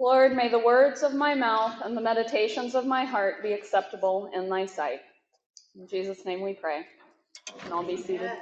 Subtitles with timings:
[0.00, 4.30] Lord, may the words of my mouth and the meditations of my heart be acceptable
[4.34, 5.00] in thy sight.
[5.76, 6.86] In Jesus' name we pray.
[7.64, 8.32] And I'll be seated.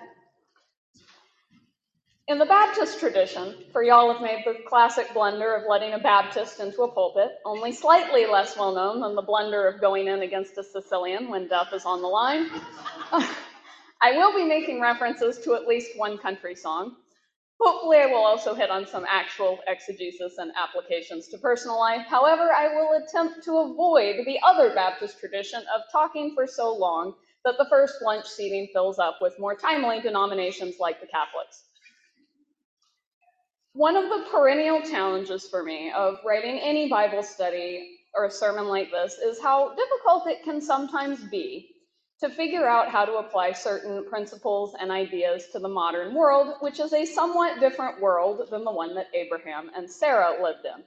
[2.28, 6.60] In the Baptist tradition, for y'all have made the classic blunder of letting a Baptist
[6.60, 10.58] into a pulpit, only slightly less well known than the blunder of going in against
[10.58, 12.48] a Sicilian when death is on the line.
[14.02, 16.96] I will be making references to at least one country song.
[17.60, 22.06] Hopefully, I will also hit on some actual exegesis and applications to personal life.
[22.06, 27.14] However, I will attempt to avoid the other Baptist tradition of talking for so long
[27.44, 31.64] that the first lunch seating fills up with more timely denominations like the Catholics.
[33.72, 38.68] One of the perennial challenges for me of writing any Bible study or a sermon
[38.68, 41.70] like this is how difficult it can sometimes be
[42.20, 46.80] to figure out how to apply certain principles and ideas to the modern world, which
[46.80, 50.82] is a somewhat different world than the one that Abraham and Sarah lived in.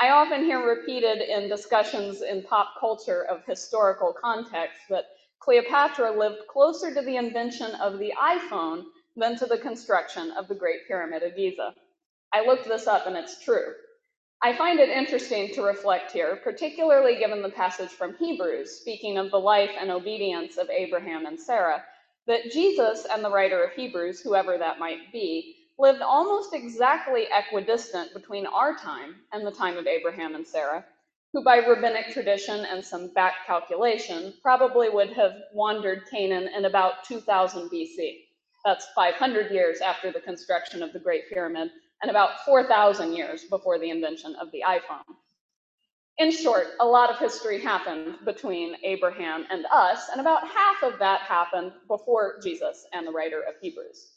[0.00, 5.04] I often hear repeated in discussions in pop culture of historical context that
[5.40, 8.84] Cleopatra lived closer to the invention of the iPhone
[9.16, 11.74] than to the construction of the Great Pyramid of Giza.
[12.32, 13.74] I looked this up and it's true.
[14.42, 19.30] I find it interesting to reflect here, particularly given the passage from Hebrews, speaking of
[19.30, 21.84] the life and obedience of Abraham and Sarah,
[22.26, 28.14] that Jesus and the writer of Hebrews, whoever that might be, lived almost exactly equidistant
[28.14, 30.86] between our time and the time of Abraham and Sarah,
[31.34, 37.04] who by rabbinic tradition and some back calculation probably would have wandered Canaan in about
[37.04, 38.20] 2000 BC.
[38.64, 41.70] That's 500 years after the construction of the Great Pyramid
[42.02, 45.16] and about 4,000 years before the invention of the iPhone.
[46.18, 50.98] In short, a lot of history happened between Abraham and us, and about half of
[50.98, 54.12] that happened before Jesus and the writer of Hebrews.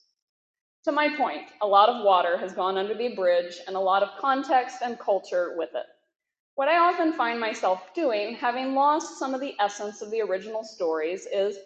[0.84, 4.04] To my point, a lot of water has gone under the bridge and a lot
[4.04, 5.86] of context and culture with it.
[6.56, 10.64] What I often find myself doing, having lost some of the essence of the original
[10.64, 11.58] stories, is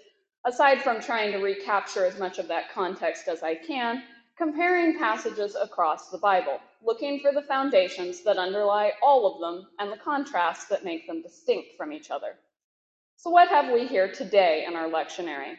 [0.46, 4.04] aside from trying to recapture as much of that context as I can,
[4.38, 9.92] comparing passages across the Bible, looking for the foundations that underlie all of them and
[9.92, 12.36] the contrasts that make them distinct from each other.
[13.18, 15.56] So, what have we here today in our lectionary?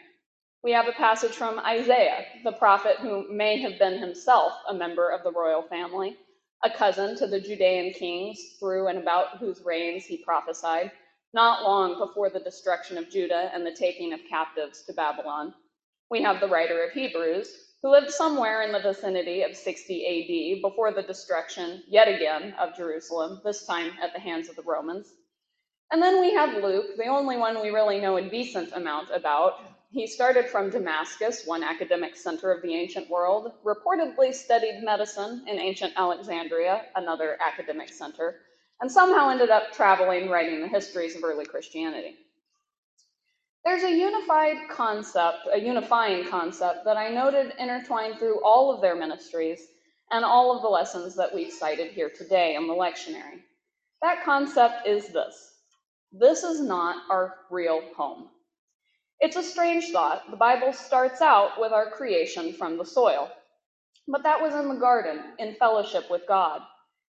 [0.62, 5.10] We have a passage from Isaiah, the prophet who may have been himself a member
[5.10, 6.16] of the royal family,
[6.64, 10.92] a cousin to the Judean kings through and about whose reigns he prophesied,
[11.32, 15.54] not long before the destruction of Judah and the taking of captives to Babylon.
[16.10, 20.62] We have the writer of Hebrews, who lived somewhere in the vicinity of 60 AD
[20.62, 25.06] before the destruction, yet again, of Jerusalem, this time at the hands of the Romans.
[25.92, 29.60] And then we have Luke, the only one we really know a decent amount about.
[29.90, 35.58] He started from Damascus, one academic center of the ancient world, reportedly studied medicine in
[35.58, 38.40] ancient Alexandria, another academic center,
[38.80, 42.16] and somehow ended up traveling, writing the histories of early Christianity.
[43.68, 48.96] There's a unified concept, a unifying concept that I noted intertwined through all of their
[48.96, 49.60] ministries
[50.10, 53.42] and all of the lessons that we've cited here today in the lectionary.
[54.00, 55.52] That concept is this
[56.12, 58.30] this is not our real home.
[59.20, 60.30] It's a strange thought.
[60.30, 63.30] The Bible starts out with our creation from the soil.
[64.06, 66.62] But that was in the garden, in fellowship with God.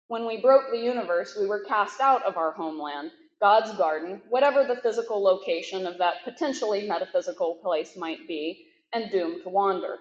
[0.08, 4.64] When we broke the universe, we were cast out of our homeland God's garden, whatever
[4.64, 9.98] the physical location of that potentially metaphysical place might be, and doomed to wander.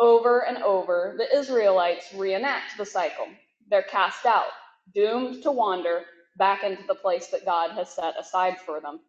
[0.00, 3.28] Over and over, the Israelites reenact the cycle.
[3.70, 4.48] They're cast out,
[4.94, 6.02] doomed to wander
[6.38, 9.00] back into the place that God has set aside for them.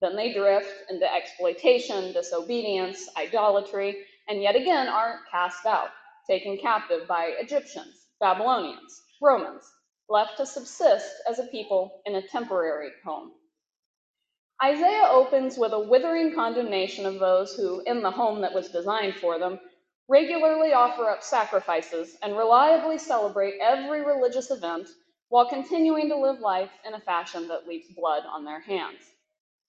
[0.00, 5.90] Then they drift into exploitation, disobedience, idolatry, and yet again are cast out,
[6.28, 9.64] taken captive by Egyptians, Babylonians, Romans,
[10.08, 13.32] left to subsist as a people in a temporary home.
[14.62, 19.14] Isaiah opens with a withering condemnation of those who, in the home that was designed
[19.16, 19.60] for them,
[20.08, 24.88] regularly offer up sacrifices and reliably celebrate every religious event
[25.28, 29.00] while continuing to live life in a fashion that leaves blood on their hands.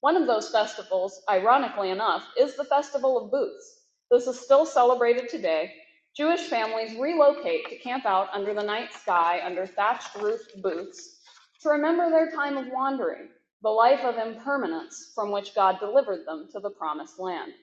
[0.02, 3.82] One of those festivals, ironically enough, is the Festival of Booths.
[4.12, 5.74] This is still celebrated today
[6.18, 11.20] Jewish families relocate to camp out under the night sky under thatched roofed booths
[11.62, 13.30] to remember their time of wandering,
[13.62, 17.54] the life of impermanence from which God delivered them to the promised land.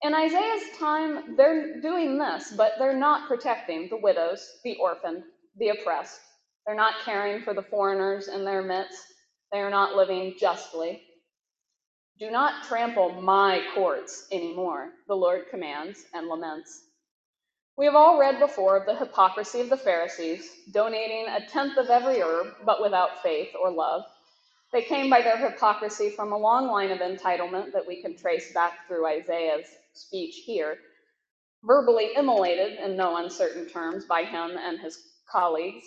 [0.00, 5.24] In Isaiah's time, they're doing this, but they're not protecting the widows, the orphaned,
[5.58, 6.20] the oppressed.
[6.64, 9.02] They're not caring for the foreigners in their midst.
[9.52, 11.02] They are not living justly.
[12.18, 16.87] Do not trample my courts anymore, the Lord commands and laments.
[17.78, 21.90] We have all read before of the hypocrisy of the Pharisees, donating a tenth of
[21.90, 24.02] every herb, but without faith or love.
[24.72, 28.52] They came by their hypocrisy from a long line of entitlement that we can trace
[28.52, 30.76] back through Isaiah's speech here,
[31.62, 34.98] verbally immolated in no uncertain terms by him and his
[35.30, 35.86] colleagues,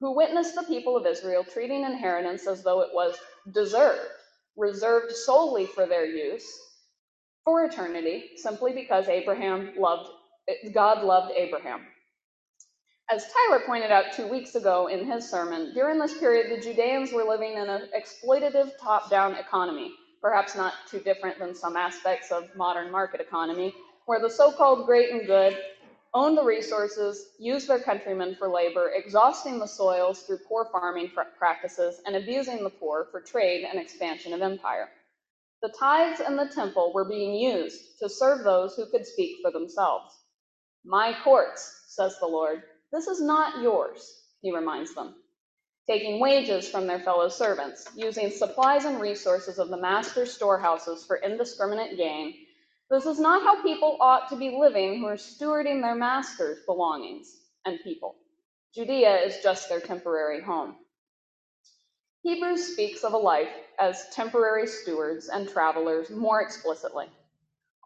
[0.00, 3.16] who witnessed the people of Israel treating inheritance as though it was
[3.52, 4.10] deserved,
[4.56, 6.52] reserved solely for their use
[7.44, 10.10] for eternity, simply because Abraham loved
[10.72, 11.86] God loved Abraham.
[13.10, 17.12] As Tyler pointed out two weeks ago in his sermon, during this period, the Judeans
[17.12, 22.30] were living in an exploitative top down economy, perhaps not too different than some aspects
[22.32, 23.74] of modern market economy,
[24.06, 25.58] where the so called great and good
[26.14, 32.00] owned the resources, used their countrymen for labor, exhausting the soils through poor farming practices,
[32.06, 34.88] and abusing the poor for trade and expansion of empire.
[35.62, 39.50] The tithes and the temple were being used to serve those who could speak for
[39.50, 40.14] themselves.
[40.88, 42.62] My courts, says the Lord,
[42.92, 45.14] this is not yours, he reminds them.
[45.86, 51.18] Taking wages from their fellow servants, using supplies and resources of the master's storehouses for
[51.18, 52.34] indiscriminate gain,
[52.90, 57.36] this is not how people ought to be living who are stewarding their master's belongings
[57.66, 58.16] and people.
[58.74, 60.74] Judea is just their temporary home.
[62.22, 67.08] Hebrews speaks of a life as temporary stewards and travelers more explicitly.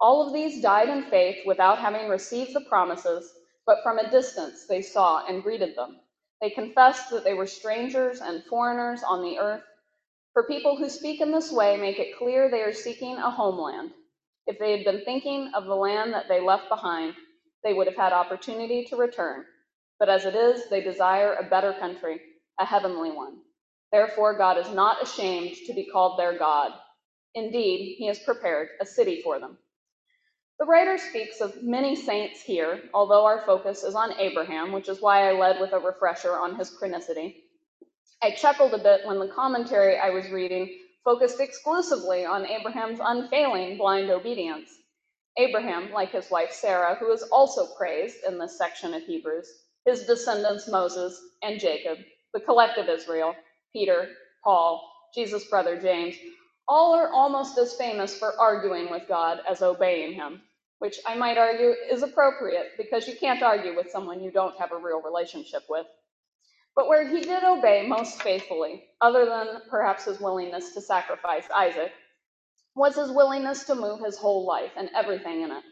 [0.02, 3.32] All of these died in faith without having received the promises,
[3.66, 6.00] but from a distance they saw and greeted them.
[6.42, 9.64] They confessed that they were strangers and foreigners on the earth.
[10.34, 13.92] For people who speak in this way, make it clear they are seeking a homeland.
[14.46, 17.16] If they had been thinking of the land that they left behind,
[17.64, 19.46] they would have had opportunity to return.
[20.00, 22.20] But as it is, they desire a better country,
[22.60, 23.38] a heavenly one.
[23.92, 26.72] Therefore, God is not ashamed to be called their God.
[27.34, 29.58] Indeed, He has prepared a city for them.
[30.62, 35.02] The writer speaks of many saints here, although our focus is on Abraham, which is
[35.02, 37.34] why I led with a refresher on his chronicity.
[38.22, 43.76] I chuckled a bit when the commentary I was reading focused exclusively on Abraham's unfailing
[43.76, 44.70] blind obedience.
[45.36, 49.48] Abraham, like his wife Sarah, who is also praised in this section of Hebrews,
[49.84, 51.98] his descendants Moses and Jacob,
[52.34, 53.34] the collective Israel,
[53.72, 54.10] Peter,
[54.44, 56.14] Paul, Jesus' brother James,
[56.68, 60.40] all are almost as famous for arguing with God as obeying him
[60.82, 64.72] which I might argue is appropriate because you can't argue with someone you don't have
[64.72, 65.86] a real relationship with.
[66.74, 71.92] But where he did obey most faithfully, other than perhaps his willingness to sacrifice Isaac,
[72.74, 75.62] was his willingness to move his whole life and everything in it,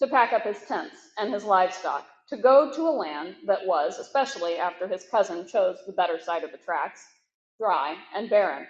[0.00, 3.98] to pack up his tents and his livestock, to go to a land that was,
[3.98, 7.06] especially after his cousin chose the better side of the tracks,
[7.58, 8.66] dry and barren.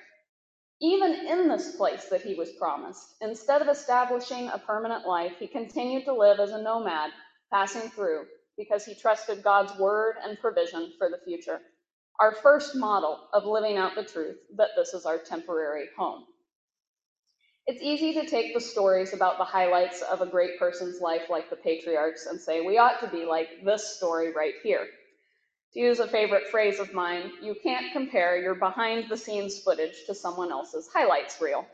[0.81, 5.46] Even in this place that he was promised, instead of establishing a permanent life, he
[5.46, 7.11] continued to live as a nomad,
[7.52, 8.26] passing through,
[8.58, 11.61] because he trusted God's word and provision for the future.
[12.20, 16.25] Our first model of living out the truth that this is our temporary home.
[17.67, 21.50] It's easy to take the stories about the highlights of a great person's life, like
[21.50, 24.87] the patriarchs, and say, we ought to be like this story right here.
[25.76, 30.06] To use a favorite phrase of mine, you can't compare your behind the scenes footage
[30.06, 31.67] to someone else's highlights reel.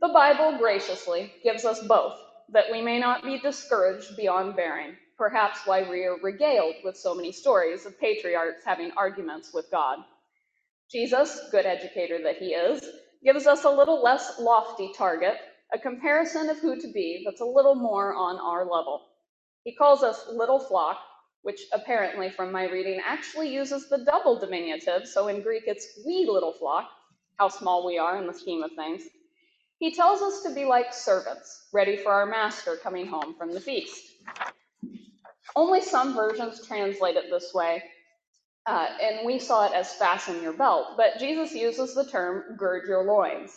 [0.00, 2.14] The Bible graciously gives us both,
[2.50, 7.16] that we may not be discouraged beyond bearing, perhaps why we are regaled with so
[7.16, 9.98] many stories of patriarchs having arguments with God.
[10.88, 12.80] Jesus, good educator that he is,
[13.24, 15.34] gives us a little less lofty target,
[15.74, 19.02] a comparison of who to be that's a little more on our level.
[19.64, 20.98] He calls us little flock
[21.46, 25.06] which apparently from my reading actually uses the double diminutive.
[25.06, 26.88] So in Greek, it's we little flock,
[27.38, 29.02] how small we are in the scheme of things.
[29.78, 33.60] He tells us to be like servants, ready for our master coming home from the
[33.60, 34.10] feast.
[35.54, 37.80] Only some versions translate it this way,
[38.66, 42.88] uh, and we saw it as fasten your belt, but Jesus uses the term gird
[42.88, 43.52] your loins.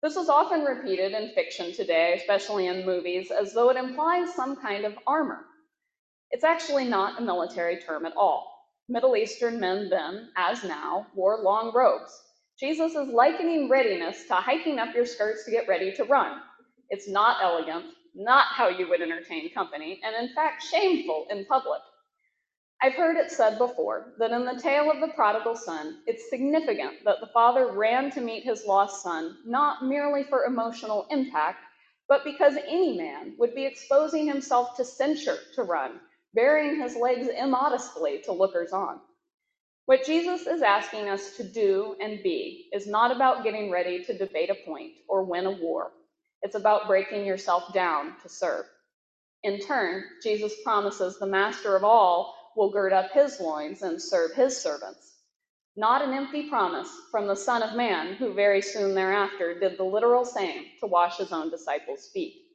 [0.00, 4.54] This is often repeated in fiction today, especially in movies, as though it implies some
[4.54, 5.40] kind of armor.
[6.32, 8.66] It's actually not a military term at all.
[8.88, 12.12] Middle Eastern men then, as now, wore long robes.
[12.58, 16.40] Jesus is likening readiness to hiking up your skirts to get ready to run.
[16.90, 21.80] It's not elegant, not how you would entertain company, and in fact, shameful in public.
[22.82, 27.04] I've heard it said before that in the tale of the prodigal son, it's significant
[27.04, 31.60] that the father ran to meet his lost son not merely for emotional impact,
[32.08, 36.00] but because any man would be exposing himself to censure to run
[36.36, 39.00] burying his legs immodestly to lookers on.
[39.86, 44.18] What Jesus is asking us to do and be is not about getting ready to
[44.18, 45.92] debate a point or win a war.
[46.42, 48.66] It's about breaking yourself down to serve.
[49.44, 54.32] In turn, Jesus promises the master of all will gird up his loins and serve
[54.34, 55.14] his servants.
[55.76, 59.84] Not an empty promise from the Son of Man, who very soon thereafter did the
[59.84, 62.45] literal same to wash his own disciples' feet.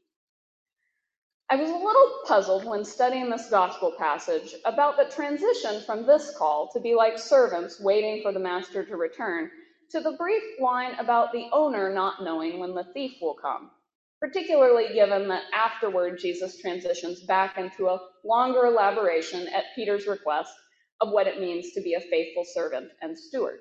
[1.52, 6.34] I was a little puzzled when studying this gospel passage about the transition from this
[6.38, 9.52] call to be like servants waiting for the master to return
[9.90, 13.70] to the brief line about the owner not knowing when the thief will come,
[14.22, 20.54] particularly given that afterward Jesus transitions back into a longer elaboration at Peter's request
[21.02, 23.60] of what it means to be a faithful servant and steward.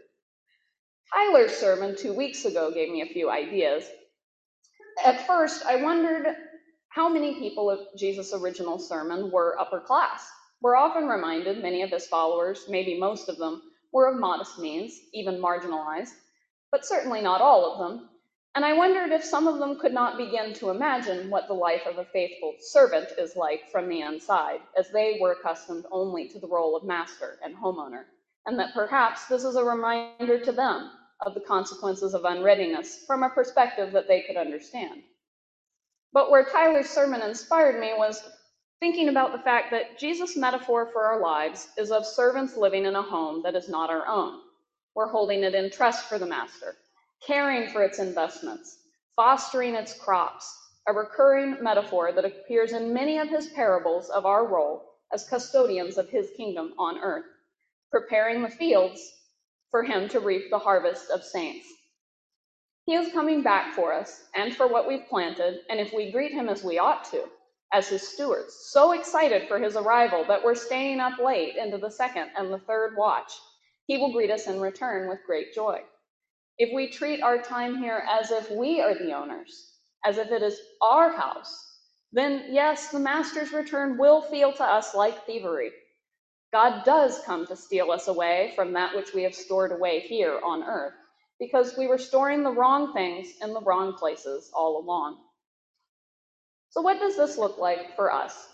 [1.12, 3.84] Tyler's sermon two weeks ago gave me a few ideas.
[5.04, 6.36] At first, I wondered
[6.90, 10.28] how many people of Jesus' original sermon were upper class.
[10.60, 15.00] We're often reminded many of his followers, maybe most of them, were of modest means,
[15.12, 16.10] even marginalized,
[16.72, 18.08] but certainly not all of them.
[18.56, 21.86] And I wondered if some of them could not begin to imagine what the life
[21.86, 26.40] of a faithful servant is like from the inside, as they were accustomed only to
[26.40, 28.06] the role of master and homeowner,
[28.46, 30.90] and that perhaps this is a reminder to them
[31.24, 35.02] of the consequences of unreadiness from a perspective that they could understand.
[36.12, 38.22] But where Tyler's sermon inspired me was
[38.80, 42.96] thinking about the fact that Jesus' metaphor for our lives is of servants living in
[42.96, 44.40] a home that is not our own.
[44.94, 46.76] We're holding it in trust for the master,
[47.26, 48.78] caring for its investments,
[49.16, 50.52] fostering its crops,
[50.88, 55.98] a recurring metaphor that appears in many of his parables of our role as custodians
[55.98, 57.26] of his kingdom on earth,
[57.92, 59.00] preparing the fields
[59.70, 61.68] for him to reap the harvest of saints.
[62.90, 66.32] He is coming back for us and for what we've planted, and if we greet
[66.32, 67.22] him as we ought to,
[67.72, 71.88] as his stewards, so excited for his arrival that we're staying up late into the
[71.88, 73.30] second and the third watch,
[73.86, 75.78] he will greet us in return with great joy.
[76.58, 79.72] If we treat our time here as if we are the owners,
[80.04, 81.64] as if it is our house,
[82.12, 85.70] then yes, the master's return will feel to us like thievery.
[86.52, 90.40] God does come to steal us away from that which we have stored away here
[90.44, 90.94] on earth,
[91.40, 95.16] because we were storing the wrong things in the wrong places all along.
[96.68, 98.48] So, what does this look like for us?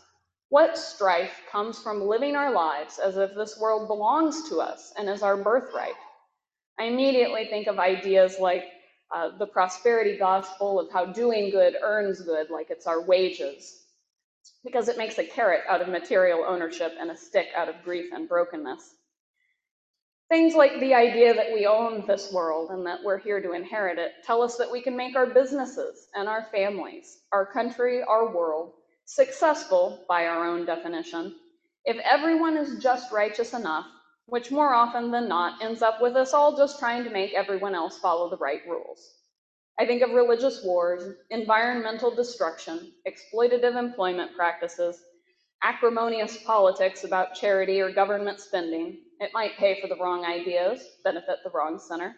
[0.49, 5.09] What strife comes from living our lives as if this world belongs to us and
[5.09, 5.97] is our birthright?
[6.79, 8.65] I immediately think of ideas like
[9.15, 13.83] uh, the prosperity gospel of how doing good earns good, like it's our wages,
[14.65, 18.13] because it makes a carrot out of material ownership and a stick out of grief
[18.13, 18.95] and brokenness.
[20.29, 23.99] Things like the idea that we own this world and that we're here to inherit
[23.99, 28.35] it tell us that we can make our businesses and our families, our country, our
[28.35, 28.73] world
[29.05, 31.37] successful by our own definition
[31.85, 33.87] if everyone is just righteous enough,
[34.27, 37.77] which more often than not ends up with us all just trying to make everyone
[37.77, 39.15] else follow the right rules.
[39.79, 45.01] I think of religious wars, environmental destruction, exploitative employment practices,
[45.63, 48.99] acrimonious politics about charity or government spending.
[49.21, 52.17] It might pay for the wrong ideas, benefit the wrong center.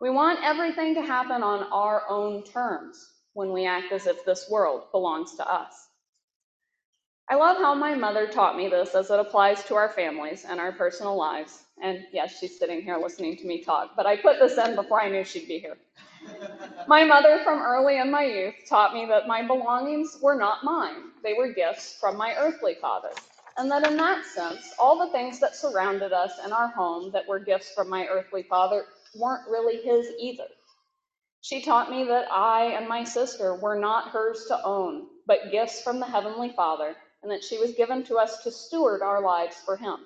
[0.00, 4.48] We want everything to happen on our own terms when we act as if this
[4.50, 5.88] world belongs to us.
[7.30, 10.60] I love how my mother taught me this as it applies to our families and
[10.60, 11.62] our personal lives.
[11.82, 15.00] And yes, she's sitting here listening to me talk, but I put this in before
[15.00, 15.78] I knew she'd be here.
[16.88, 21.12] My mother, from early in my youth, taught me that my belongings were not mine,
[21.22, 23.10] they were gifts from my earthly father.
[23.58, 27.28] And that in that sense, all the things that surrounded us in our home that
[27.28, 30.48] were gifts from my earthly father weren't really his either.
[31.42, 35.82] She taught me that I and my sister were not hers to own, but gifts
[35.82, 39.56] from the Heavenly Father, and that she was given to us to steward our lives
[39.64, 39.98] for Him.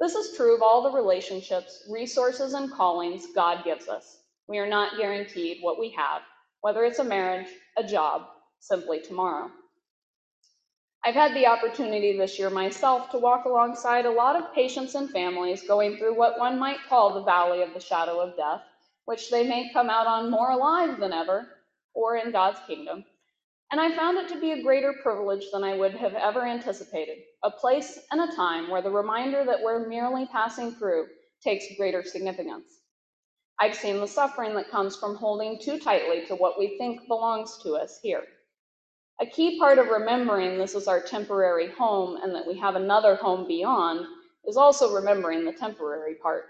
[0.00, 4.19] This is true of all the relationships, resources, and callings God gives us.
[4.50, 6.22] We are not guaranteed what we have,
[6.60, 8.22] whether it's a marriage, a job,
[8.58, 9.48] simply tomorrow.
[11.04, 15.08] I've had the opportunity this year myself to walk alongside a lot of patients and
[15.08, 18.62] families going through what one might call the valley of the shadow of death,
[19.04, 21.46] which they may come out on more alive than ever
[21.94, 23.04] or in God's kingdom.
[23.70, 27.18] And I found it to be a greater privilege than I would have ever anticipated,
[27.44, 31.06] a place and a time where the reminder that we're merely passing through
[31.40, 32.79] takes greater significance.
[33.60, 37.58] I've seen the suffering that comes from holding too tightly to what we think belongs
[37.62, 38.24] to us here.
[39.20, 43.16] A key part of remembering this is our temporary home and that we have another
[43.16, 44.06] home beyond
[44.46, 46.46] is also remembering the temporary part.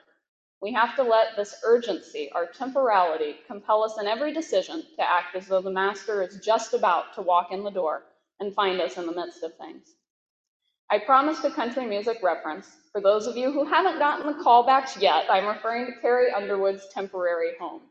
[0.63, 5.35] We have to let this urgency, our temporality, compel us in every decision to act
[5.35, 8.05] as though the Master is just about to walk in the door
[8.39, 9.95] and find us in the midst of things.
[10.91, 12.69] I promised a country music reference.
[12.93, 16.89] For those of you who haven't gotten the callbacks yet, I'm referring to Carrie Underwood's
[16.89, 17.83] Temporary Home.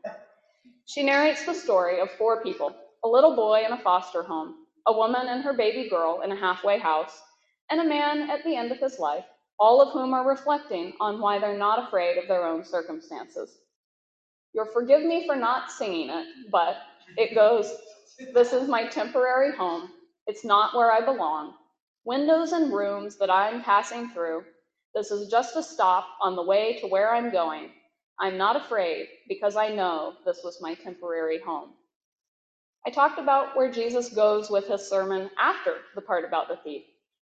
[0.86, 4.54] She narrates the story of four people a little boy in a foster home,
[4.86, 7.22] a woman and her baby girl in a halfway house,
[7.70, 9.24] and a man at the end of his life,
[9.58, 13.58] all of whom are reflecting on why they're not afraid of their own circumstances.
[14.54, 16.76] You'll forgive me for not singing it, but
[17.16, 17.72] it goes
[18.34, 19.90] This is my temporary home.
[20.26, 21.54] It's not where I belong.
[22.04, 24.44] Windows and rooms that I'm passing through.
[24.94, 27.70] This is just a stop on the way to where I'm going.
[28.20, 31.70] I'm not afraid because I know this was my temporary home.
[32.86, 36.82] I talked about where Jesus goes with his sermon after the part about the thief,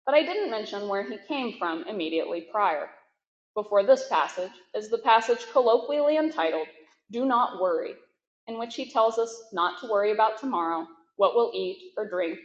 [0.05, 2.89] but I didn't mention where he came from immediately prior.
[3.55, 6.67] Before this passage is the passage colloquially entitled,
[7.11, 7.93] Do Not Worry,
[8.47, 12.39] in which he tells us not to worry about tomorrow, what we'll eat or drink.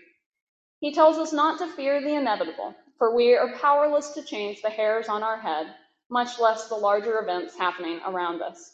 [0.80, 4.70] He tells us not to fear the inevitable, for we are powerless to change the
[4.70, 5.74] hairs on our head,
[6.10, 8.72] much less the larger events happening around us.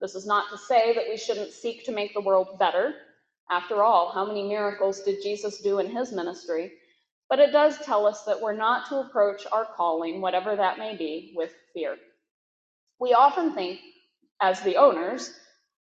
[0.00, 2.94] This is not to say that we shouldn't seek to make the world better
[3.50, 6.72] after all, how many miracles did Jesus do in his ministry?
[7.30, 10.96] But it does tell us that we're not to approach our calling, whatever that may
[10.96, 11.96] be, with fear.
[13.00, 13.80] We often think,
[14.40, 15.32] as the owners,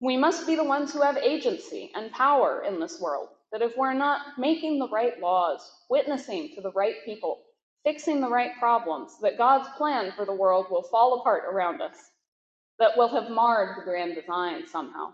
[0.01, 3.29] we must be the ones who have agency and power in this world.
[3.51, 7.41] That if we're not making the right laws, witnessing to the right people,
[7.83, 11.95] fixing the right problems, that God's plan for the world will fall apart around us,
[12.79, 15.13] that we'll have marred the grand design somehow.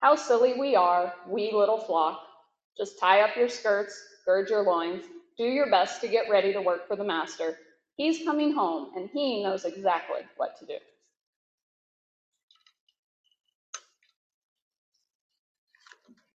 [0.00, 2.20] How silly we are, we little flock.
[2.76, 5.04] Just tie up your skirts, gird your loins,
[5.38, 7.56] do your best to get ready to work for the Master.
[7.96, 10.78] He's coming home, and he knows exactly what to do.